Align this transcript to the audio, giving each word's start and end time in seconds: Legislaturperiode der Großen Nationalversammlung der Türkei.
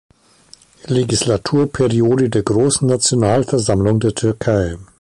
Legislaturperiode 0.87 2.31
der 2.31 2.41
Großen 2.41 2.87
Nationalversammlung 2.87 3.99
der 3.99 4.15
Türkei. 4.15 4.79